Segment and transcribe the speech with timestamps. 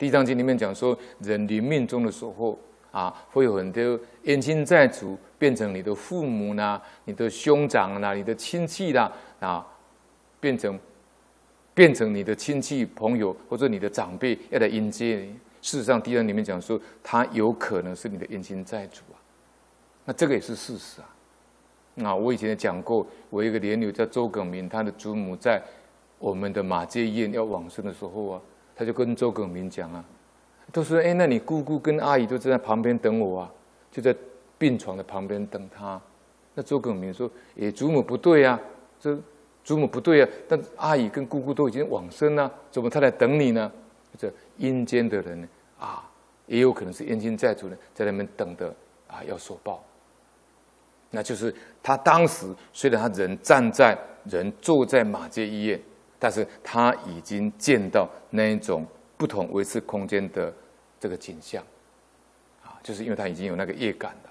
[0.00, 2.58] 地藏经里面讲说，人临命终的时候
[2.90, 9.66] 啊，会有很多冤亲债主变成你的父母啦、你的兄长啦、你的亲戚啦啊，
[10.40, 10.78] 变成
[11.74, 15.36] 变成你的亲戚朋友或者你的长辈要来迎接你。
[15.60, 19.20] 事实上，地藏里面讲说，他有可能是你的冤亲债主啊。
[20.06, 21.14] 那这个也是事实啊。
[21.96, 25.62] 那我以前也讲过，我一个莲友叫周耿明，他的祖母在
[26.18, 28.40] 我们的马偕医院要往生的时候啊，
[28.80, 30.02] 他就跟周耿明讲啊，
[30.72, 33.52] 都说：“哎，那你姑姑跟阿姨都在旁边等我啊，
[33.92, 34.16] 就在
[34.56, 36.00] 病床的旁边等他。”
[36.56, 37.30] 那周耿明说
[37.60, 38.58] ：“哎，祖母不对啊，
[38.98, 39.14] 这
[39.62, 43.70] 祖母不对啊，但阿姨跟姑姑都已经往生了，怎么他来等你呢？”
[44.16, 46.10] 这阴间的人呢啊，
[46.46, 48.74] 也有可能是冤亲债主呢，在那边等的
[49.08, 49.84] 啊，要受报。
[51.10, 55.78] 那就是他当时虽然他人站在人坐在马街医院，
[56.20, 60.54] 但是他已经见到那一种不同维次空间的
[61.00, 61.64] 这个景象，
[62.62, 64.29] 啊，就是因为他已经有那个业感了。